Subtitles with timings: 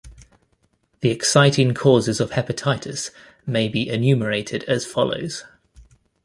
[1.01, 3.11] The exciting causes of hepatitis
[3.45, 5.43] may be enumerated as follows.